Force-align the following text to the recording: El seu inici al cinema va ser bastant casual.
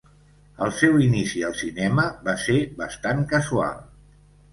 El 0.67 0.71
seu 0.77 0.95
inici 1.07 1.43
al 1.49 1.53
cinema 1.59 2.05
va 2.29 2.35
ser 2.45 2.57
bastant 2.81 3.21
casual. 3.35 3.79